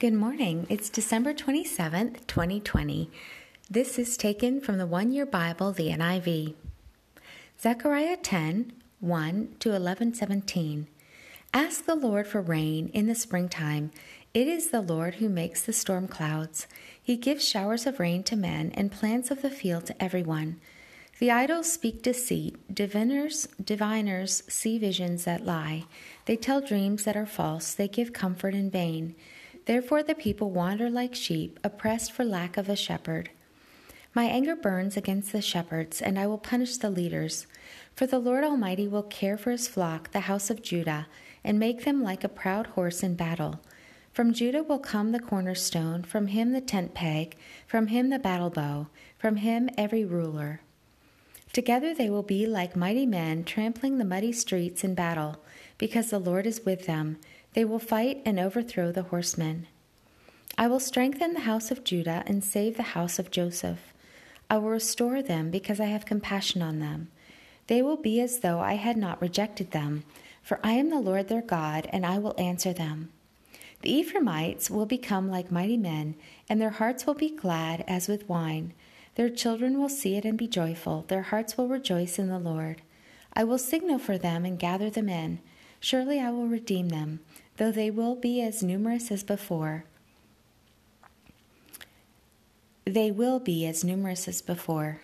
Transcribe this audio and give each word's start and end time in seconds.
Good 0.00 0.14
morning. 0.14 0.66
It's 0.70 0.88
December 0.88 1.34
27th, 1.34 2.26
2020. 2.26 3.10
This 3.68 3.98
is 3.98 4.16
taken 4.16 4.58
from 4.62 4.78
the 4.78 4.86
One 4.86 5.12
Year 5.12 5.26
Bible, 5.26 5.72
the 5.72 5.90
NIV. 5.90 6.54
Zechariah 7.60 8.16
10 8.16 8.72
1 9.00 9.56
to 9.58 9.74
11 9.74 10.14
17. 10.14 10.86
Ask 11.52 11.84
the 11.84 11.94
Lord 11.94 12.26
for 12.26 12.40
rain 12.40 12.88
in 12.94 13.08
the 13.08 13.14
springtime. 13.14 13.90
It 14.32 14.48
is 14.48 14.70
the 14.70 14.80
Lord 14.80 15.16
who 15.16 15.28
makes 15.28 15.60
the 15.60 15.74
storm 15.74 16.08
clouds. 16.08 16.66
He 17.02 17.18
gives 17.18 17.46
showers 17.46 17.86
of 17.86 18.00
rain 18.00 18.22
to 18.22 18.36
men 18.36 18.72
and 18.72 18.90
plants 18.90 19.30
of 19.30 19.42
the 19.42 19.50
field 19.50 19.84
to 19.84 20.02
everyone. 20.02 20.62
The 21.18 21.30
idols 21.30 21.70
speak 21.70 22.02
deceit. 22.02 22.74
Diviners, 22.74 23.48
diviners 23.62 24.44
see 24.48 24.78
visions 24.78 25.24
that 25.24 25.44
lie. 25.44 25.84
They 26.24 26.38
tell 26.38 26.62
dreams 26.62 27.04
that 27.04 27.18
are 27.18 27.26
false. 27.26 27.74
They 27.74 27.86
give 27.86 28.14
comfort 28.14 28.54
in 28.54 28.70
vain. 28.70 29.14
Therefore 29.70 30.02
the 30.02 30.16
people 30.16 30.50
wander 30.50 30.90
like 30.90 31.14
sheep, 31.14 31.60
oppressed 31.62 32.10
for 32.10 32.24
lack 32.24 32.56
of 32.56 32.68
a 32.68 32.74
shepherd. 32.74 33.30
My 34.12 34.24
anger 34.24 34.56
burns 34.56 34.96
against 34.96 35.30
the 35.30 35.40
shepherds, 35.40 36.02
and 36.02 36.18
I 36.18 36.26
will 36.26 36.38
punish 36.38 36.76
the 36.76 36.90
leaders. 36.90 37.46
For 37.94 38.04
the 38.04 38.18
Lord 38.18 38.42
Almighty 38.42 38.88
will 38.88 39.04
care 39.04 39.38
for 39.38 39.52
his 39.52 39.68
flock, 39.68 40.10
the 40.10 40.26
house 40.26 40.50
of 40.50 40.60
Judah, 40.60 41.06
and 41.44 41.56
make 41.56 41.84
them 41.84 42.02
like 42.02 42.24
a 42.24 42.28
proud 42.28 42.66
horse 42.66 43.04
in 43.04 43.14
battle. 43.14 43.60
From 44.12 44.32
Judah 44.32 44.64
will 44.64 44.80
come 44.80 45.12
the 45.12 45.20
cornerstone, 45.20 46.02
from 46.02 46.26
him 46.26 46.50
the 46.50 46.60
tent 46.60 46.92
peg, 46.92 47.36
from 47.68 47.86
him 47.86 48.10
the 48.10 48.18
battle 48.18 48.50
bow, 48.50 48.88
from 49.18 49.36
him 49.36 49.70
every 49.78 50.04
ruler. 50.04 50.62
Together 51.52 51.94
they 51.94 52.10
will 52.10 52.24
be 52.24 52.44
like 52.44 52.74
mighty 52.74 53.06
men 53.06 53.44
trampling 53.44 53.98
the 53.98 54.04
muddy 54.04 54.32
streets 54.32 54.82
in 54.82 54.96
battle, 54.96 55.36
because 55.78 56.10
the 56.10 56.18
Lord 56.18 56.44
is 56.44 56.64
with 56.64 56.86
them. 56.86 57.18
They 57.54 57.64
will 57.64 57.78
fight 57.78 58.22
and 58.24 58.38
overthrow 58.38 58.92
the 58.92 59.04
horsemen. 59.04 59.66
I 60.56 60.68
will 60.68 60.80
strengthen 60.80 61.34
the 61.34 61.40
house 61.40 61.70
of 61.70 61.84
Judah 61.84 62.22
and 62.26 62.44
save 62.44 62.76
the 62.76 62.82
house 62.82 63.18
of 63.18 63.30
Joseph. 63.30 63.92
I 64.48 64.58
will 64.58 64.70
restore 64.70 65.22
them 65.22 65.50
because 65.50 65.80
I 65.80 65.86
have 65.86 66.06
compassion 66.06 66.62
on 66.62 66.80
them. 66.80 67.08
They 67.66 67.82
will 67.82 67.96
be 67.96 68.20
as 68.20 68.40
though 68.40 68.60
I 68.60 68.74
had 68.74 68.96
not 68.96 69.22
rejected 69.22 69.70
them, 69.70 70.04
for 70.42 70.60
I 70.62 70.72
am 70.72 70.90
the 70.90 70.98
Lord 70.98 71.28
their 71.28 71.42
God, 71.42 71.88
and 71.92 72.04
I 72.04 72.18
will 72.18 72.34
answer 72.38 72.72
them. 72.72 73.10
The 73.82 73.92
Ephraimites 73.92 74.70
will 74.70 74.86
become 74.86 75.30
like 75.30 75.50
mighty 75.50 75.76
men, 75.76 76.16
and 76.48 76.60
their 76.60 76.70
hearts 76.70 77.06
will 77.06 77.14
be 77.14 77.34
glad 77.34 77.84
as 77.86 78.08
with 78.08 78.28
wine. 78.28 78.74
Their 79.14 79.30
children 79.30 79.78
will 79.78 79.88
see 79.88 80.16
it 80.16 80.24
and 80.24 80.36
be 80.36 80.48
joyful. 80.48 81.04
Their 81.08 81.22
hearts 81.22 81.56
will 81.56 81.68
rejoice 81.68 82.18
in 82.18 82.28
the 82.28 82.38
Lord. 82.38 82.82
I 83.32 83.44
will 83.44 83.58
signal 83.58 83.98
for 83.98 84.18
them 84.18 84.44
and 84.44 84.58
gather 84.58 84.90
them 84.90 85.08
in. 85.08 85.40
Surely 85.80 86.20
I 86.20 86.30
will 86.30 86.46
redeem 86.46 86.90
them, 86.90 87.20
though 87.56 87.72
they 87.72 87.90
will 87.90 88.14
be 88.14 88.42
as 88.42 88.62
numerous 88.62 89.10
as 89.10 89.24
before. 89.24 89.84
They 92.84 93.10
will 93.10 93.40
be 93.40 93.66
as 93.66 93.82
numerous 93.82 94.28
as 94.28 94.42
before. 94.42 95.00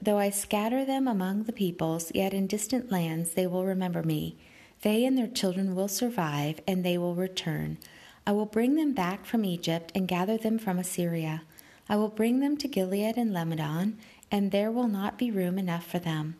Though 0.00 0.18
I 0.18 0.30
scatter 0.30 0.84
them 0.84 1.06
among 1.06 1.44
the 1.44 1.52
peoples, 1.52 2.12
yet 2.14 2.34
in 2.34 2.46
distant 2.46 2.90
lands 2.90 3.32
they 3.32 3.46
will 3.46 3.64
remember 3.64 4.02
me. 4.02 4.36
They 4.82 5.04
and 5.04 5.16
their 5.16 5.26
children 5.26 5.74
will 5.74 5.88
survive, 5.88 6.60
and 6.66 6.84
they 6.84 6.98
will 6.98 7.14
return. 7.14 7.78
I 8.26 8.32
will 8.32 8.46
bring 8.46 8.74
them 8.74 8.92
back 8.92 9.24
from 9.24 9.44
Egypt 9.44 9.92
and 9.94 10.08
gather 10.08 10.36
them 10.36 10.58
from 10.58 10.78
Assyria. 10.78 11.42
I 11.88 11.96
will 11.96 12.08
bring 12.08 12.40
them 12.40 12.56
to 12.58 12.68
Gilead 12.68 13.16
and 13.16 13.32
Lebanon, 13.32 13.98
and 14.30 14.50
there 14.50 14.70
will 14.70 14.88
not 14.88 15.18
be 15.18 15.30
room 15.30 15.58
enough 15.58 15.86
for 15.86 15.98
them. 15.98 16.36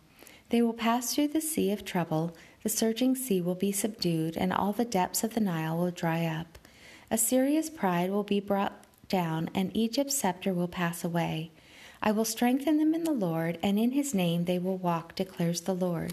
They 0.49 0.61
will 0.61 0.73
pass 0.73 1.13
through 1.13 1.29
the 1.29 1.41
sea 1.41 1.71
of 1.71 1.83
trouble, 1.83 2.35
the 2.67 2.73
surging 2.73 3.15
sea 3.15 3.39
will 3.39 3.55
be 3.55 3.71
subdued, 3.71 4.35
and 4.35 4.51
all 4.51 4.73
the 4.73 4.83
depths 4.83 5.23
of 5.23 5.33
the 5.33 5.39
Nile 5.39 5.77
will 5.77 5.89
dry 5.89 6.25
up. 6.25 6.57
Assyria's 7.09 7.69
pride 7.69 8.09
will 8.09 8.23
be 8.23 8.41
brought 8.41 8.83
down, 9.07 9.49
and 9.55 9.71
Egypt's 9.73 10.17
scepter 10.17 10.53
will 10.53 10.67
pass 10.67 11.01
away. 11.01 11.49
I 12.03 12.11
will 12.11 12.25
strengthen 12.25 12.77
them 12.77 12.93
in 12.93 13.05
the 13.05 13.13
Lord, 13.13 13.57
and 13.63 13.79
in 13.79 13.91
his 13.91 14.13
name 14.13 14.43
they 14.43 14.59
will 14.59 14.75
walk, 14.75 15.15
declares 15.15 15.61
the 15.61 15.73
Lord. 15.73 16.11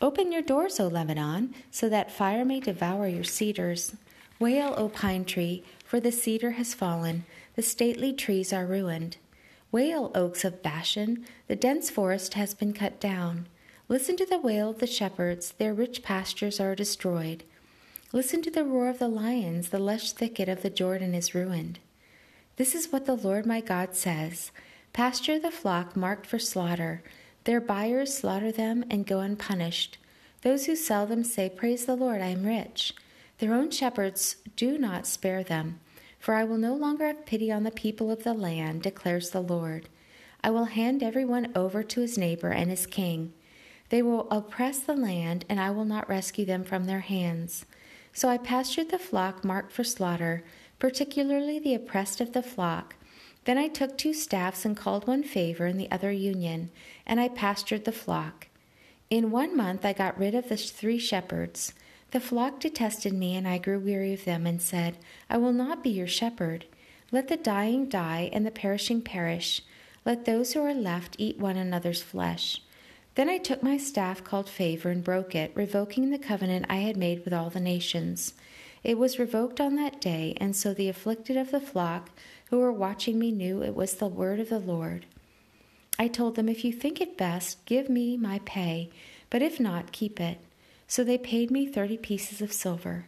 Open 0.00 0.30
your 0.30 0.42
doors, 0.42 0.78
O 0.78 0.86
Lebanon, 0.86 1.52
so 1.72 1.88
that 1.88 2.12
fire 2.12 2.44
may 2.44 2.60
devour 2.60 3.08
your 3.08 3.24
cedars. 3.24 3.96
Wail, 4.38 4.74
O 4.76 4.90
pine 4.90 5.24
tree, 5.24 5.64
for 5.84 5.98
the 5.98 6.12
cedar 6.12 6.52
has 6.52 6.72
fallen, 6.72 7.24
the 7.56 7.62
stately 7.62 8.12
trees 8.12 8.52
are 8.52 8.64
ruined. 8.64 9.16
Wail, 9.72 10.12
oaks 10.14 10.44
of 10.44 10.62
Bashan, 10.62 11.26
the 11.48 11.56
dense 11.56 11.90
forest 11.90 12.34
has 12.34 12.54
been 12.54 12.72
cut 12.72 13.00
down. 13.00 13.46
Listen 13.92 14.16
to 14.16 14.24
the 14.24 14.38
wail 14.38 14.70
of 14.70 14.78
the 14.78 14.86
shepherds, 14.86 15.52
their 15.58 15.74
rich 15.74 16.02
pastures 16.02 16.58
are 16.58 16.74
destroyed. 16.74 17.44
Listen 18.10 18.40
to 18.40 18.50
the 18.50 18.64
roar 18.64 18.88
of 18.88 18.98
the 18.98 19.06
lions, 19.06 19.68
the 19.68 19.78
lush 19.78 20.12
thicket 20.12 20.48
of 20.48 20.62
the 20.62 20.70
Jordan 20.70 21.14
is 21.14 21.34
ruined. 21.34 21.78
This 22.56 22.74
is 22.74 22.90
what 22.90 23.04
the 23.04 23.14
Lord 23.14 23.44
my 23.44 23.60
God 23.60 23.94
says 23.94 24.50
Pasture 24.94 25.38
the 25.38 25.50
flock 25.50 25.94
marked 25.94 26.24
for 26.26 26.38
slaughter. 26.38 27.02
Their 27.44 27.60
buyers 27.60 28.16
slaughter 28.16 28.50
them 28.50 28.82
and 28.88 29.06
go 29.06 29.20
unpunished. 29.20 29.98
Those 30.40 30.64
who 30.64 30.74
sell 30.74 31.04
them 31.04 31.22
say, 31.22 31.50
Praise 31.50 31.84
the 31.84 31.94
Lord, 31.94 32.22
I 32.22 32.28
am 32.28 32.46
rich. 32.46 32.94
Their 33.40 33.52
own 33.52 33.70
shepherds 33.70 34.36
do 34.56 34.78
not 34.78 35.06
spare 35.06 35.44
them. 35.44 35.80
For 36.18 36.32
I 36.32 36.44
will 36.44 36.56
no 36.56 36.74
longer 36.74 37.08
have 37.08 37.26
pity 37.26 37.52
on 37.52 37.64
the 37.64 37.70
people 37.70 38.10
of 38.10 38.24
the 38.24 38.32
land, 38.32 38.80
declares 38.80 39.28
the 39.32 39.42
Lord. 39.42 39.90
I 40.42 40.48
will 40.48 40.64
hand 40.64 41.02
everyone 41.02 41.52
over 41.54 41.82
to 41.82 42.00
his 42.00 42.16
neighbor 42.16 42.48
and 42.48 42.70
his 42.70 42.86
king. 42.86 43.34
They 43.92 44.00
will 44.00 44.26
oppress 44.30 44.78
the 44.78 44.96
land, 44.96 45.44
and 45.50 45.60
I 45.60 45.70
will 45.70 45.84
not 45.84 46.08
rescue 46.08 46.46
them 46.46 46.64
from 46.64 46.86
their 46.86 47.00
hands. 47.00 47.66
So 48.14 48.26
I 48.26 48.38
pastured 48.38 48.88
the 48.88 48.98
flock 48.98 49.44
marked 49.44 49.70
for 49.70 49.84
slaughter, 49.84 50.44
particularly 50.78 51.58
the 51.58 51.74
oppressed 51.74 52.18
of 52.22 52.32
the 52.32 52.42
flock. 52.42 52.94
Then 53.44 53.58
I 53.58 53.68
took 53.68 53.98
two 53.98 54.14
staffs 54.14 54.64
and 54.64 54.74
called 54.74 55.06
one 55.06 55.22
favor 55.22 55.66
and 55.66 55.78
the 55.78 55.90
other 55.90 56.10
union, 56.10 56.70
and 57.06 57.20
I 57.20 57.28
pastured 57.28 57.84
the 57.84 57.92
flock. 57.92 58.46
In 59.10 59.30
one 59.30 59.54
month 59.54 59.84
I 59.84 59.92
got 59.92 60.18
rid 60.18 60.34
of 60.34 60.48
the 60.48 60.56
three 60.56 60.98
shepherds. 60.98 61.74
The 62.12 62.20
flock 62.20 62.60
detested 62.60 63.12
me, 63.12 63.36
and 63.36 63.46
I 63.46 63.58
grew 63.58 63.78
weary 63.78 64.14
of 64.14 64.24
them, 64.24 64.46
and 64.46 64.62
said, 64.62 64.96
I 65.28 65.36
will 65.36 65.52
not 65.52 65.84
be 65.84 65.90
your 65.90 66.06
shepherd. 66.06 66.64
Let 67.10 67.28
the 67.28 67.36
dying 67.36 67.90
die, 67.90 68.30
and 68.32 68.46
the 68.46 68.50
perishing 68.50 69.02
perish. 69.02 69.60
Let 70.06 70.24
those 70.24 70.54
who 70.54 70.62
are 70.62 70.72
left 70.72 71.16
eat 71.18 71.36
one 71.36 71.58
another's 71.58 72.00
flesh. 72.00 72.62
Then 73.14 73.28
I 73.28 73.38
took 73.38 73.62
my 73.62 73.76
staff 73.76 74.24
called 74.24 74.48
favor 74.48 74.88
and 74.88 75.04
broke 75.04 75.34
it, 75.34 75.52
revoking 75.54 76.10
the 76.10 76.18
covenant 76.18 76.66
I 76.68 76.76
had 76.76 76.96
made 76.96 77.24
with 77.24 77.34
all 77.34 77.50
the 77.50 77.60
nations. 77.60 78.32
It 78.82 78.96
was 78.96 79.18
revoked 79.18 79.60
on 79.60 79.76
that 79.76 80.00
day, 80.00 80.34
and 80.38 80.56
so 80.56 80.72
the 80.72 80.88
afflicted 80.88 81.36
of 81.36 81.50
the 81.50 81.60
flock 81.60 82.10
who 82.50 82.58
were 82.58 82.72
watching 82.72 83.18
me 83.18 83.30
knew 83.30 83.62
it 83.62 83.74
was 83.74 83.94
the 83.94 84.06
word 84.06 84.40
of 84.40 84.48
the 84.48 84.58
Lord. 84.58 85.06
I 85.98 86.08
told 86.08 86.36
them, 86.36 86.48
If 86.48 86.64
you 86.64 86.72
think 86.72 87.00
it 87.00 87.18
best, 87.18 87.64
give 87.66 87.88
me 87.88 88.16
my 88.16 88.40
pay, 88.44 88.90
but 89.30 89.42
if 89.42 89.60
not, 89.60 89.92
keep 89.92 90.20
it. 90.20 90.38
So 90.88 91.04
they 91.04 91.18
paid 91.18 91.50
me 91.50 91.66
thirty 91.66 91.96
pieces 91.96 92.40
of 92.40 92.52
silver. 92.52 93.06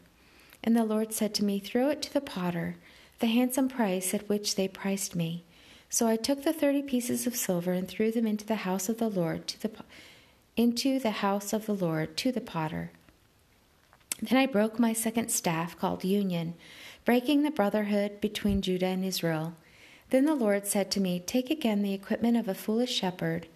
And 0.62 0.76
the 0.76 0.84
Lord 0.84 1.12
said 1.12 1.34
to 1.34 1.44
me, 1.44 1.58
Throw 1.58 1.88
it 1.88 2.02
to 2.02 2.12
the 2.12 2.20
potter, 2.20 2.76
the 3.18 3.26
handsome 3.26 3.68
price 3.68 4.14
at 4.14 4.28
which 4.28 4.54
they 4.54 4.68
priced 4.68 5.16
me. 5.16 5.44
So 5.94 6.08
I 6.08 6.16
took 6.16 6.42
the 6.42 6.52
thirty 6.52 6.82
pieces 6.82 7.24
of 7.24 7.36
silver 7.36 7.72
and 7.72 7.86
threw 7.86 8.10
them 8.10 8.26
into 8.26 8.44
the 8.44 8.66
house 8.66 8.88
of 8.88 8.98
the 8.98 9.08
Lord 9.08 9.46
to 9.46 9.62
the 9.62 9.70
into 10.56 10.98
the 10.98 11.22
house 11.22 11.52
of 11.52 11.66
the 11.66 11.74
Lord 11.74 12.16
to 12.16 12.32
the 12.32 12.40
potter. 12.40 12.90
Then 14.20 14.36
I 14.36 14.46
broke 14.46 14.80
my 14.80 14.92
second 14.92 15.28
staff 15.30 15.78
called 15.78 16.02
union, 16.02 16.54
breaking 17.04 17.44
the 17.44 17.52
brotherhood 17.52 18.20
between 18.20 18.60
Judah 18.60 18.86
and 18.86 19.04
Israel. 19.04 19.54
Then 20.10 20.24
the 20.24 20.34
Lord 20.34 20.66
said 20.66 20.90
to 20.90 21.00
me, 21.00 21.20
Take 21.20 21.48
again 21.48 21.82
the 21.82 21.94
equipment 21.94 22.36
of 22.36 22.48
a 22.48 22.56
foolish 22.56 22.92
shepherd 22.92 23.46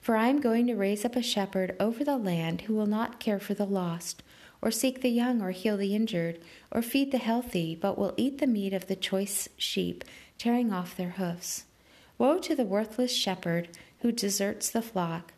for 0.00 0.14
I 0.14 0.28
am 0.28 0.40
going 0.40 0.68
to 0.68 0.76
raise 0.76 1.04
up 1.04 1.16
a 1.16 1.22
shepherd 1.22 1.74
over 1.80 2.04
the 2.04 2.16
land 2.16 2.62
who 2.62 2.74
will 2.74 2.86
not 2.86 3.18
care 3.18 3.40
for 3.40 3.54
the 3.54 3.66
lost, 3.66 4.22
or 4.62 4.70
seek 4.70 5.02
the 5.02 5.10
young, 5.10 5.42
or 5.42 5.50
heal 5.50 5.76
the 5.76 5.94
injured, 5.94 6.38
or 6.70 6.82
feed 6.82 7.10
the 7.10 7.18
healthy, 7.18 7.74
but 7.74 7.98
will 7.98 8.14
eat 8.16 8.38
the 8.38 8.46
meat 8.46 8.72
of 8.72 8.86
the 8.86 8.96
choice 8.96 9.48
sheep, 9.56 10.04
tearing 10.38 10.72
off 10.72 10.96
their 10.96 11.10
hoofs. 11.10 11.64
Woe 12.20 12.38
to 12.38 12.54
the 12.54 12.66
worthless 12.66 13.12
shepherd 13.12 13.70
who 14.00 14.12
deserts 14.12 14.68
the 14.68 14.82
flock. 14.82 15.32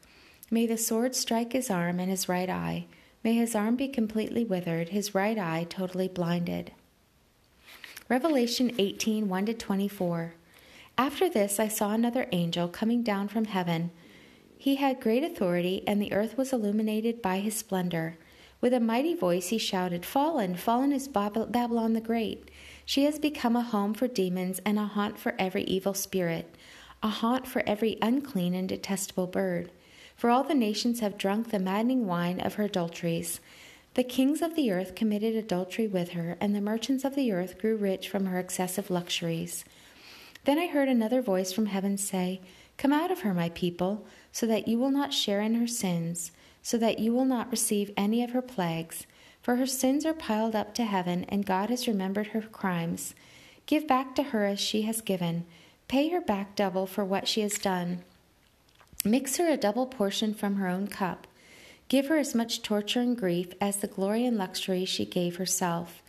May 0.50 0.66
the 0.66 0.76
sword 0.76 1.14
strike 1.14 1.52
his 1.52 1.70
arm 1.70 2.00
and 2.00 2.10
his 2.10 2.28
right 2.28 2.50
eye. 2.50 2.86
May 3.22 3.34
his 3.34 3.54
arm 3.54 3.76
be 3.76 3.86
completely 3.86 4.44
withered, 4.44 4.88
his 4.88 5.14
right 5.14 5.38
eye 5.38 5.64
totally 5.70 6.08
blinded. 6.08 6.72
Revelation 8.08 8.74
18 8.78 9.28
1 9.28 9.46
24. 9.46 10.34
After 10.98 11.30
this, 11.30 11.60
I 11.60 11.68
saw 11.68 11.92
another 11.92 12.26
angel 12.32 12.66
coming 12.66 13.04
down 13.04 13.28
from 13.28 13.44
heaven 13.44 13.92
he 14.58 14.76
had 14.76 15.00
great 15.00 15.24
authority, 15.24 15.82
and 15.88 16.00
the 16.00 16.12
earth 16.12 16.36
was 16.38 16.52
illuminated 16.52 17.20
by 17.20 17.38
his 17.38 17.56
splendor. 17.56 18.16
With 18.60 18.72
a 18.72 18.78
mighty 18.78 19.12
voice 19.12 19.48
he 19.48 19.58
shouted, 19.58 20.06
Fallen, 20.06 20.54
fallen 20.54 20.92
is 20.92 21.08
Babylon 21.08 21.94
the 21.94 22.00
Great. 22.00 22.48
She 22.84 23.04
has 23.04 23.18
become 23.18 23.56
a 23.56 23.62
home 23.62 23.94
for 23.94 24.08
demons 24.08 24.60
and 24.64 24.78
a 24.78 24.86
haunt 24.86 25.18
for 25.18 25.34
every 25.38 25.64
evil 25.64 25.94
spirit, 25.94 26.54
a 27.02 27.08
haunt 27.08 27.46
for 27.46 27.62
every 27.66 27.98
unclean 28.02 28.54
and 28.54 28.68
detestable 28.68 29.26
bird. 29.26 29.70
For 30.16 30.30
all 30.30 30.44
the 30.44 30.54
nations 30.54 31.00
have 31.00 31.18
drunk 31.18 31.50
the 31.50 31.58
maddening 31.58 32.06
wine 32.06 32.40
of 32.40 32.54
her 32.54 32.64
adulteries. 32.64 33.40
The 33.94 34.04
kings 34.04 34.40
of 34.40 34.56
the 34.56 34.70
earth 34.70 34.94
committed 34.94 35.36
adultery 35.36 35.86
with 35.86 36.10
her, 36.10 36.36
and 36.40 36.54
the 36.54 36.60
merchants 36.60 37.04
of 37.04 37.14
the 37.14 37.32
earth 37.32 37.58
grew 37.58 37.76
rich 37.76 38.08
from 38.08 38.26
her 38.26 38.38
excessive 38.38 38.90
luxuries. 38.90 39.64
Then 40.44 40.58
I 40.58 40.66
heard 40.66 40.88
another 40.88 41.22
voice 41.22 41.52
from 41.52 41.66
heaven 41.66 41.98
say, 41.98 42.40
Come 42.78 42.92
out 42.92 43.10
of 43.10 43.20
her, 43.20 43.34
my 43.34 43.50
people, 43.50 44.06
so 44.32 44.46
that 44.46 44.66
you 44.66 44.78
will 44.78 44.90
not 44.90 45.12
share 45.12 45.40
in 45.40 45.54
her 45.56 45.66
sins, 45.66 46.32
so 46.62 46.78
that 46.78 46.98
you 46.98 47.12
will 47.12 47.24
not 47.24 47.50
receive 47.50 47.92
any 47.96 48.24
of 48.24 48.30
her 48.30 48.42
plagues. 48.42 49.06
For 49.42 49.56
her 49.56 49.66
sins 49.66 50.06
are 50.06 50.14
piled 50.14 50.54
up 50.54 50.74
to 50.76 50.84
heaven, 50.84 51.24
and 51.28 51.44
God 51.44 51.68
has 51.68 51.88
remembered 51.88 52.28
her 52.28 52.42
crimes. 52.42 53.14
Give 53.66 53.86
back 53.86 54.14
to 54.14 54.22
her 54.22 54.44
as 54.44 54.60
she 54.60 54.82
has 54.82 55.00
given. 55.00 55.44
Pay 55.88 56.08
her 56.08 56.20
back 56.20 56.54
double 56.54 56.86
for 56.86 57.04
what 57.04 57.26
she 57.26 57.40
has 57.40 57.58
done. 57.58 58.02
Mix 59.04 59.36
her 59.36 59.48
a 59.48 59.56
double 59.56 59.86
portion 59.86 60.32
from 60.32 60.56
her 60.56 60.68
own 60.68 60.86
cup. 60.86 61.26
Give 61.88 62.06
her 62.06 62.16
as 62.16 62.34
much 62.34 62.62
torture 62.62 63.00
and 63.00 63.16
grief 63.16 63.48
as 63.60 63.76
the 63.76 63.88
glory 63.88 64.24
and 64.24 64.38
luxury 64.38 64.84
she 64.84 65.04
gave 65.04 65.36
herself. 65.36 66.02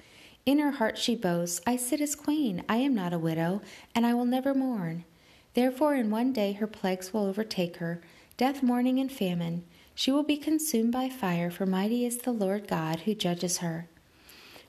In 0.45 0.59
her 0.59 0.71
heart 0.71 0.97
she 0.97 1.15
boasts, 1.15 1.59
I 1.65 1.75
sit 1.75 2.01
as 2.01 2.15
queen, 2.15 2.63
I 2.69 2.77
am 2.77 2.93
not 2.93 3.13
a 3.13 3.19
widow, 3.19 3.61
and 3.95 4.05
I 4.05 4.13
will 4.13 4.25
never 4.25 4.53
mourn. 4.53 5.05
Therefore, 5.55 5.95
in 5.95 6.11
one 6.11 6.33
day 6.33 6.53
her 6.53 6.67
plagues 6.67 7.13
will 7.13 7.25
overtake 7.25 7.77
her 7.77 8.01
death, 8.37 8.63
mourning, 8.63 8.99
and 8.99 9.11
famine. 9.11 9.63
She 9.95 10.11
will 10.11 10.23
be 10.23 10.37
consumed 10.37 10.91
by 10.91 11.09
fire, 11.09 11.51
for 11.51 11.65
mighty 11.65 12.05
is 12.05 12.17
the 12.17 12.31
Lord 12.31 12.67
God 12.67 13.01
who 13.01 13.13
judges 13.13 13.57
her. 13.59 13.87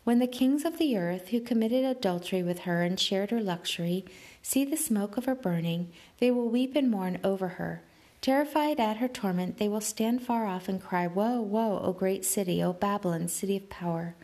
When 0.05 0.19
the 0.19 0.26
kings 0.26 0.67
of 0.67 0.76
the 0.76 0.99
earth, 0.99 1.29
who 1.29 1.41
committed 1.41 1.82
adultery 1.82 2.43
with 2.43 2.61
her 2.61 2.82
and 2.82 3.00
shared 3.00 3.31
her 3.31 3.41
luxury, 3.41 4.05
see 4.43 4.65
the 4.65 4.76
smoke 4.76 5.17
of 5.17 5.25
her 5.25 5.35
burning, 5.35 5.91
they 6.19 6.31
will 6.31 6.50
weep 6.50 6.76
and 6.76 6.91
mourn 6.91 7.19
over 7.25 7.49
her. 7.49 7.82
Terrified 8.21 8.79
at 8.79 8.99
her 8.99 9.09
torment, 9.09 9.56
they 9.56 9.69
will 9.69 9.81
stand 9.81 10.23
far 10.23 10.47
off 10.47 10.69
and 10.69 10.82
cry, 10.82 11.06
Woe, 11.06 11.41
woe, 11.41 11.81
O 11.82 11.93
great 11.93 12.25
city, 12.25 12.62
O 12.62 12.75
Babylon, 12.75 13.29
city 13.29 13.56
of 13.56 13.71
power! 13.71 14.15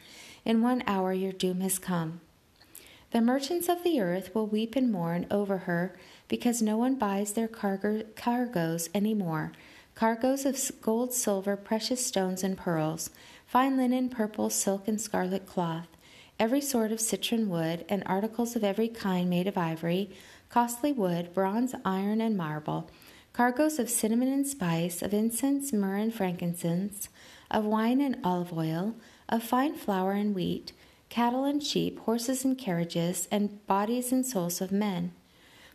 In 0.44 0.62
one 0.62 0.82
hour 0.86 1.14
your 1.14 1.32
doom 1.32 1.60
has 1.60 1.78
come. 1.78 2.20
The 3.12 3.20
merchants 3.20 3.68
of 3.68 3.82
the 3.82 4.00
earth 4.00 4.34
will 4.34 4.46
weep 4.46 4.76
and 4.76 4.92
mourn 4.92 5.26
over 5.30 5.58
her 5.58 5.96
because 6.28 6.62
no 6.62 6.76
one 6.76 6.94
buys 6.94 7.32
their 7.32 7.48
cargo- 7.48 8.04
cargoes 8.16 8.88
any 8.94 9.14
more 9.14 9.52
cargoes 9.94 10.44
of 10.44 10.58
gold, 10.80 11.12
silver, 11.12 11.56
precious 11.56 12.04
stones, 12.04 12.42
and 12.42 12.56
pearls, 12.56 13.10
fine 13.46 13.76
linen, 13.76 14.08
purple, 14.08 14.50
silk, 14.50 14.88
and 14.88 15.00
scarlet 15.00 15.46
cloth, 15.46 15.88
every 16.38 16.60
sort 16.60 16.92
of 16.92 17.00
citron 17.00 17.48
wood, 17.48 17.84
and 17.88 18.02
articles 18.06 18.56
of 18.56 18.64
every 18.64 18.88
kind 18.88 19.28
made 19.28 19.46
of 19.46 19.58
ivory, 19.58 20.10
costly 20.48 20.92
wood, 20.92 21.34
bronze, 21.34 21.74
iron, 21.84 22.20
and 22.20 22.36
marble 22.36 22.90
cargoes 23.32 23.78
of 23.78 23.88
cinnamon 23.88 24.28
and 24.28 24.46
spice, 24.46 25.02
of 25.02 25.14
incense, 25.14 25.72
myrrh, 25.72 25.96
and 25.96 26.14
frankincense, 26.14 27.08
of 27.50 27.64
wine 27.64 28.00
and 28.00 28.16
olive 28.24 28.52
oil, 28.52 28.94
of 29.28 29.42
fine 29.42 29.74
flour 29.74 30.12
and 30.12 30.34
wheat, 30.34 30.72
cattle 31.08 31.44
and 31.44 31.62
sheep, 31.62 31.98
horses 32.00 32.44
and 32.44 32.58
carriages, 32.58 33.28
and 33.30 33.64
bodies 33.66 34.12
and 34.12 34.26
souls 34.26 34.60
of 34.60 34.72
men. 34.72 35.12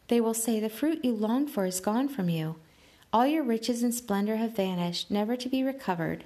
They 0.07 0.21
will 0.21 0.33
say, 0.33 0.59
The 0.59 0.69
fruit 0.69 1.03
you 1.03 1.13
longed 1.13 1.49
for 1.49 1.65
is 1.65 1.79
gone 1.79 2.07
from 2.07 2.29
you. 2.29 2.57
All 3.13 3.25
your 3.25 3.43
riches 3.43 3.83
and 3.83 3.93
splendor 3.93 4.35
have 4.35 4.55
vanished, 4.55 5.09
never 5.09 5.35
to 5.35 5.49
be 5.49 5.63
recovered. 5.63 6.25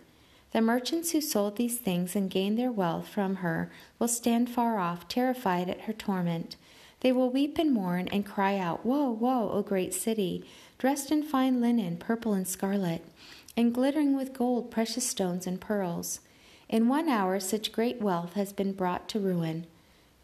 The 0.52 0.62
merchants 0.62 1.12
who 1.12 1.22
sold 1.22 1.58
these 1.58 1.78
things 1.78 2.16
and 2.16 2.30
gained 2.30 2.58
their 2.58 2.72
wealth 2.72 3.08
from 3.08 3.36
her 3.38 3.72
will 4.00 4.08
stand 4.08 4.50
far 4.50 4.80
off, 4.80 5.08
terrified 5.08 5.70
at 5.70 5.82
her 5.82 5.94
torment. 5.94 6.56
They 7.02 7.12
will 7.12 7.30
weep 7.30 7.58
and 7.58 7.72
mourn 7.72 8.08
and 8.12 8.26
cry 8.26 8.58
out, 8.58 8.86
Woe, 8.86 9.12
woe, 9.12 9.52
O 9.52 9.62
great 9.62 9.94
city! 9.94 10.44
dressed 10.80 11.12
in 11.12 11.22
fine 11.22 11.62
linen, 11.62 11.98
purple 11.98 12.34
and 12.34 12.48
scarlet, 12.48 13.06
and 13.56 13.74
glittering 13.74 14.16
with 14.16 14.34
gold, 14.34 14.72
precious 14.72 15.08
stones, 15.08 15.46
and 15.46 15.62
pearls. 15.62 16.22
In 16.68 16.88
one 16.88 17.10
hour, 17.10 17.40
such 17.40 17.72
great 17.72 18.02
wealth 18.02 18.34
has 18.34 18.54
been 18.54 18.74
brought 18.74 19.08
to 19.10 19.20
ruin. 19.20 19.68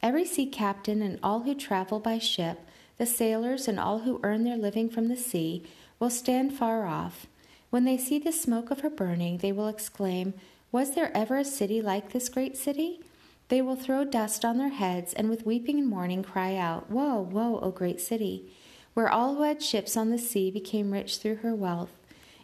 Every 0.02 0.26
sea 0.26 0.46
captain 0.46 1.02
and 1.02 1.20
all 1.22 1.42
who 1.42 1.56
travel 1.56 2.00
by 2.00 2.20
ship, 2.20 2.60
the 2.98 3.06
sailors 3.06 3.68
and 3.68 3.80
all 3.80 4.00
who 4.00 4.20
earn 4.24 4.44
their 4.44 4.58
living 4.58 4.90
from 4.90 5.08
the 5.08 5.18
sea, 5.18 5.64
will 6.00 6.10
stand 6.10 6.54
far 6.54 6.86
off. 6.86 7.28
When 7.70 7.86
they 7.86 7.98
see 7.98 8.20
the 8.20 8.32
smoke 8.32 8.72
of 8.72 8.82
her 8.82 8.90
burning, 8.90 9.40
they 9.40 9.52
will 9.52 9.68
exclaim, 9.68 10.34
Was 10.72 10.96
there 10.96 11.16
ever 11.16 11.38
a 11.38 11.46
city 11.46 11.82
like 11.82 12.12
this 12.12 12.30
great 12.30 12.58
city? 12.58 13.00
They 13.50 13.62
will 13.62 13.76
throw 13.76 14.04
dust 14.04 14.44
on 14.44 14.58
their 14.58 14.70
heads 14.70 15.14
and 15.14 15.30
with 15.30 15.46
weeping 15.46 15.78
and 15.78 15.88
mourning 15.88 16.24
cry 16.24 16.56
out, 16.56 16.90
Woe, 16.90 17.20
woe, 17.20 17.60
O 17.62 17.72
great 17.72 18.02
city! 18.02 18.52
where 18.96 19.10
all 19.10 19.36
who 19.36 19.44
had 19.44 19.62
ships 19.62 19.96
on 19.96 20.10
the 20.10 20.18
sea 20.18 20.50
became 20.50 20.92
rich 20.92 21.18
through 21.18 21.36
her 21.36 21.54
wealth. 21.54 21.92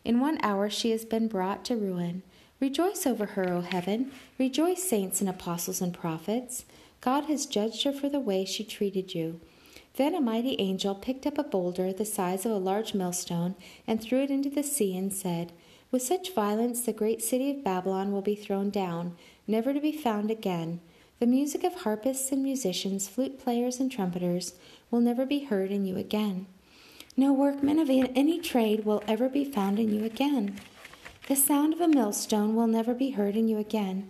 In 0.04 0.20
one 0.20 0.38
hour 0.44 0.70
she 0.70 0.92
has 0.92 1.06
been 1.06 1.28
brought 1.28 1.64
to 1.66 1.76
ruin. 1.76 2.24
Rejoice 2.60 3.08
over 3.08 3.26
her, 3.26 3.50
O 3.50 3.62
heaven. 3.62 4.12
Rejoice, 4.38 4.84
saints 4.84 5.22
and 5.22 5.30
apostles 5.30 5.82
and 5.82 5.94
prophets. 5.94 6.66
God 7.00 7.26
has 7.26 7.46
judged 7.46 7.84
her 7.86 7.94
for 7.94 8.10
the 8.10 8.20
way 8.20 8.46
she 8.46 8.64
treated 8.64 9.16
you. 9.16 9.40
Then 9.96 10.16
a 10.16 10.22
mighty 10.22 10.56
angel 10.60 10.96
picked 10.96 11.28
up 11.28 11.38
a 11.38 11.44
boulder 11.44 11.92
the 11.92 12.06
size 12.06 12.46
of 12.46 12.52
a 12.52 12.58
large 12.58 12.94
millstone 12.94 13.56
and 13.86 14.02
threw 14.02 14.24
it 14.24 14.32
into 14.32 14.50
the 14.50 14.64
sea 14.64 14.96
and 14.96 15.12
said, 15.12 15.52
With 15.92 16.02
such 16.02 16.34
violence 16.34 16.82
the 16.82 16.94
great 16.94 17.22
city 17.22 17.52
of 17.52 17.64
Babylon 17.64 18.12
will 18.12 18.22
be 18.22 18.36
thrown 18.36 18.70
down, 18.70 19.16
never 19.48 19.74
to 19.74 19.82
be 19.82 19.92
found 19.92 20.32
again. 20.32 20.80
The 21.20 21.28
music 21.28 21.64
of 21.64 21.82
harpists 21.82 22.32
and 22.32 22.42
musicians, 22.42 23.08
flute 23.08 23.38
players 23.38 23.80
and 23.80 23.92
trumpeters, 23.92 24.56
will 24.90 25.02
never 25.02 25.26
be 25.26 25.44
heard 25.44 25.72
in 25.72 25.86
you 25.86 25.98
again. 25.98 26.48
No 27.18 27.34
workman 27.34 27.78
of 27.78 27.90
any 27.90 28.40
trade 28.40 28.86
will 28.86 29.04
ever 29.08 29.28
be 29.28 29.44
found 29.44 29.78
in 29.78 29.94
you 29.94 30.06
again. 30.06 30.60
The 31.28 31.36
sound 31.36 31.74
of 31.74 31.82
a 31.82 31.88
millstone 31.88 32.56
will 32.56 32.68
never 32.68 32.94
be 32.94 33.12
heard 33.12 33.36
in 33.36 33.48
you 33.48 33.58
again. 33.58 34.10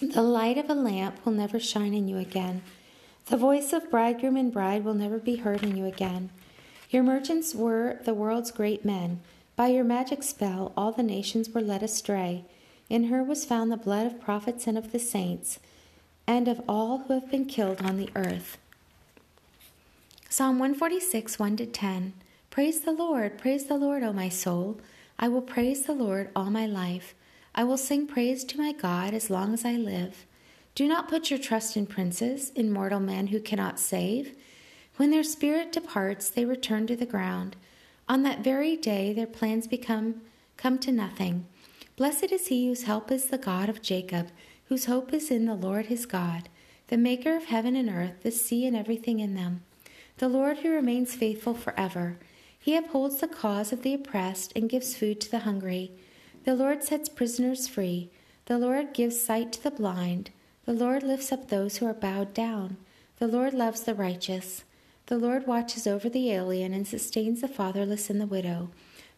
The 0.00 0.22
light 0.22 0.58
of 0.58 0.68
a 0.68 0.74
lamp 0.74 1.24
will 1.24 1.32
never 1.32 1.60
shine 1.60 1.94
in 1.94 2.08
you 2.08 2.18
again. 2.18 2.62
The 3.26 3.36
voice 3.36 3.72
of 3.72 3.90
bridegroom 3.90 4.36
and 4.36 4.52
bride 4.52 4.84
will 4.84 4.94
never 4.94 5.18
be 5.18 5.36
heard 5.36 5.64
in 5.64 5.76
you 5.76 5.84
again. 5.84 6.30
Your 6.90 7.02
merchants 7.02 7.56
were 7.56 7.98
the 8.04 8.14
world's 8.14 8.52
great 8.52 8.84
men. 8.84 9.20
By 9.56 9.66
your 9.68 9.82
magic 9.82 10.22
spell, 10.22 10.72
all 10.76 10.92
the 10.92 11.02
nations 11.02 11.50
were 11.50 11.60
led 11.60 11.82
astray. 11.82 12.44
In 12.88 13.04
her 13.04 13.24
was 13.24 13.44
found 13.44 13.72
the 13.72 13.76
blood 13.76 14.06
of 14.06 14.20
prophets 14.20 14.68
and 14.68 14.78
of 14.78 14.92
the 14.92 15.00
saints, 15.00 15.58
and 16.24 16.46
of 16.46 16.62
all 16.68 16.98
who 16.98 17.14
have 17.14 17.28
been 17.28 17.46
killed 17.46 17.82
on 17.82 17.96
the 17.96 18.10
earth. 18.14 18.58
Psalm 20.28 20.60
146, 20.60 21.36
1 21.36 21.56
to 21.56 21.66
10. 21.66 22.12
Praise 22.50 22.82
the 22.82 22.92
Lord, 22.92 23.38
praise 23.38 23.64
the 23.64 23.76
Lord, 23.76 24.04
O 24.04 24.12
my 24.12 24.28
soul. 24.28 24.78
I 25.18 25.26
will 25.26 25.42
praise 25.42 25.82
the 25.82 25.94
Lord 25.94 26.30
all 26.36 26.50
my 26.50 26.66
life. 26.66 27.12
I 27.56 27.64
will 27.64 27.78
sing 27.78 28.06
praise 28.06 28.44
to 28.44 28.58
my 28.58 28.70
God 28.70 29.14
as 29.14 29.30
long 29.30 29.52
as 29.52 29.64
I 29.64 29.72
live. 29.72 30.26
Do 30.76 30.86
not 30.86 31.08
put 31.08 31.28
your 31.30 31.40
trust 31.40 31.76
in 31.76 31.86
princes, 31.86 32.50
in 32.50 32.72
mortal 32.72 33.00
men 33.00 33.26
who 33.28 33.40
cannot 33.40 33.80
save. 33.80 34.36
When 34.94 35.10
their 35.10 35.24
spirit 35.24 35.72
departs, 35.72 36.30
they 36.30 36.44
return 36.44 36.86
to 36.86 36.94
the 36.94 37.04
ground. 37.04 37.56
On 38.08 38.22
that 38.22 38.44
very 38.44 38.76
day, 38.76 39.12
their 39.12 39.26
plans 39.26 39.66
become 39.66 40.20
come 40.56 40.78
to 40.78 40.92
nothing. 40.92 41.46
Blessed 41.96 42.30
is 42.30 42.46
he 42.46 42.68
whose 42.68 42.84
help 42.84 43.10
is 43.10 43.26
the 43.26 43.38
God 43.38 43.68
of 43.68 43.82
Jacob, 43.82 44.28
whose 44.66 44.84
hope 44.84 45.12
is 45.12 45.32
in 45.32 45.46
the 45.46 45.54
Lord 45.54 45.86
his 45.86 46.06
God, 46.06 46.48
the 46.86 46.96
maker 46.96 47.34
of 47.34 47.46
heaven 47.46 47.74
and 47.74 47.90
earth, 47.90 48.22
the 48.22 48.30
sea 48.30 48.64
and 48.64 48.76
everything 48.76 49.18
in 49.18 49.34
them 49.34 49.62
the 50.18 50.28
Lord 50.28 50.58
who 50.58 50.70
remains 50.70 51.14
faithful 51.14 51.54
forever. 51.54 52.18
He 52.58 52.74
upholds 52.74 53.20
the 53.20 53.28
cause 53.28 53.72
of 53.72 53.82
the 53.82 53.94
oppressed 53.94 54.52
and 54.56 54.68
gives 54.68 54.96
food 54.96 55.20
to 55.20 55.30
the 55.30 55.40
hungry. 55.40 55.92
The 56.44 56.54
Lord 56.54 56.82
sets 56.82 57.08
prisoners 57.08 57.68
free. 57.68 58.10
The 58.46 58.58
Lord 58.58 58.94
gives 58.94 59.20
sight 59.20 59.52
to 59.52 59.62
the 59.62 59.70
blind. 59.70 60.30
The 60.66 60.72
Lord 60.72 61.04
lifts 61.04 61.30
up 61.30 61.48
those 61.48 61.76
who 61.76 61.86
are 61.86 61.94
bowed 61.94 62.34
down. 62.34 62.76
The 63.18 63.28
Lord 63.28 63.54
loves 63.54 63.82
the 63.82 63.94
righteous. 63.94 64.64
The 65.06 65.16
Lord 65.16 65.46
watches 65.46 65.86
over 65.86 66.08
the 66.08 66.32
alien 66.32 66.74
and 66.74 66.88
sustains 66.88 67.40
the 67.40 67.46
fatherless 67.46 68.10
and 68.10 68.20
the 68.20 68.26
widow, 68.26 68.70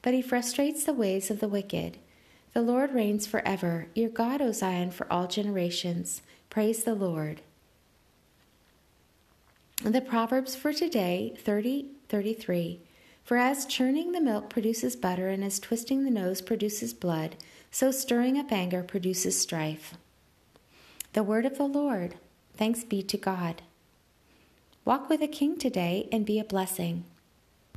but 0.02 0.12
he 0.12 0.20
frustrates 0.20 0.84
the 0.84 0.92
ways 0.92 1.30
of 1.30 1.40
the 1.40 1.48
wicked. 1.48 1.96
The 2.52 2.60
Lord 2.60 2.92
reigns 2.92 3.26
forever. 3.26 3.88
Your 3.94 4.10
God, 4.10 4.42
O 4.42 4.52
Zion, 4.52 4.90
for 4.90 5.10
all 5.10 5.26
generations. 5.26 6.20
Praise 6.50 6.84
the 6.84 6.94
Lord. 6.94 7.40
The 9.82 10.02
Proverbs 10.02 10.54
for 10.54 10.74
today 10.74 11.34
30 11.38 11.86
33. 12.10 12.80
For 13.24 13.38
as 13.38 13.64
churning 13.64 14.12
the 14.12 14.20
milk 14.20 14.50
produces 14.50 14.96
butter, 14.96 15.28
and 15.28 15.42
as 15.42 15.58
twisting 15.58 16.04
the 16.04 16.10
nose 16.10 16.42
produces 16.42 16.92
blood, 16.92 17.36
so 17.70 17.90
stirring 17.90 18.38
up 18.38 18.52
anger 18.52 18.82
produces 18.82 19.40
strife. 19.40 19.94
The 21.14 21.22
word 21.22 21.46
of 21.46 21.56
the 21.56 21.64
Lord. 21.66 22.16
Thanks 22.56 22.84
be 22.84 23.02
to 23.02 23.16
God. 23.16 23.62
Walk 24.84 25.08
with 25.08 25.22
a 25.22 25.28
king 25.28 25.58
today 25.58 26.08
and 26.12 26.26
be 26.26 26.38
a 26.38 26.44
blessing. 26.44 27.04